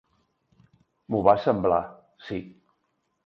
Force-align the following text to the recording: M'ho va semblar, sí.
M'ho 1.11 1.19
va 1.27 1.35
semblar, 1.43 1.81
sí. 2.29 2.39